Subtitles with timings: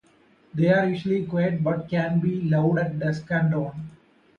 [0.55, 3.91] They are usually quiet but can be loud at dusk and dawn.